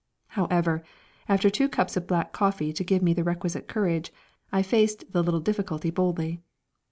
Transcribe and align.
However, 0.29 0.83
after 1.29 1.51
two 1.51 1.69
cups 1.69 1.95
of 1.95 2.07
black 2.07 2.33
coffee 2.33 2.73
to 2.73 2.83
give 2.83 3.03
me 3.03 3.13
the 3.13 3.23
requisite 3.23 3.67
courage, 3.67 4.11
I 4.51 4.63
faced 4.63 5.11
the 5.13 5.21
little 5.21 5.39
difficulty 5.41 5.91
boldly. 5.91 6.41